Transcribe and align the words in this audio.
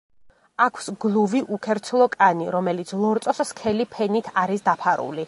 აქვს 0.63 0.87
გლუვი, 1.05 1.41
უქერცლო 1.57 2.07
კანი, 2.15 2.47
რომელიც 2.57 2.95
ლორწოს 3.05 3.43
სქელი 3.51 3.89
ფენით 3.95 4.35
არის 4.47 4.67
დაფარული. 4.71 5.19